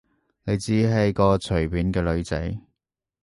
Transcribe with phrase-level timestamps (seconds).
[0.45, 2.59] 你只係個隨便嘅女仔